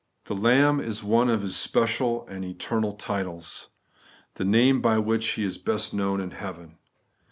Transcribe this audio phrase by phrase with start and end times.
[0.25, 3.67] The Lamb is one of His special and eternal titles;
[4.33, 6.79] the name by which He is best known in heaven.